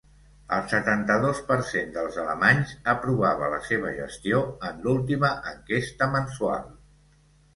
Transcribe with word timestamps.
El 0.55 0.61
setanta-dos 0.69 1.41
per 1.49 1.57
cent 1.71 1.91
dels 1.97 2.15
alemanys 2.21 2.71
aprovava 2.95 3.51
la 3.55 3.59
seva 3.67 3.91
gestió 3.99 4.41
en 4.69 4.81
l’última 4.87 5.31
enquesta 5.51 6.09
mensual. 6.17 6.65